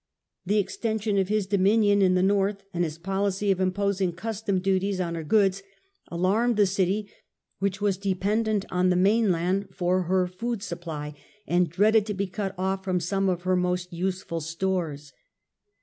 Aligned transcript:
The 0.47 0.57
extension 0.57 1.19
of 1.19 1.27
his 1.27 1.45
dominion 1.45 2.01
in 2.01 2.15
1329 2.15 2.15
the 2.15 2.33
North 2.33 2.67
and 2.73 2.83
his 2.83 2.97
policy 2.97 3.51
of 3.51 3.59
imposing 3.59 4.13
custom 4.13 4.59
duties 4.59 4.99
on 4.99 5.13
her 5.13 5.23
goods, 5.23 5.61
alarmed 6.07 6.57
the 6.57 6.65
city, 6.65 7.11
which 7.59 7.81
was 7.81 7.97
dependent 7.97 8.65
on 8.71 8.89
the 8.89 8.95
mainland 8.95 9.67
for 9.71 10.01
her 10.09 10.25
food 10.25 10.63
supply, 10.63 11.13
and 11.45 11.69
dreaded 11.69 12.07
to 12.07 12.15
be 12.15 12.25
cut 12.25 12.55
off 12.57 12.83
from 12.83 12.99
some 12.99 13.29
of 13.29 13.43
her 13.43 13.55
most 13.55 13.93
useful 13.93 14.41
stores. 14.41 15.13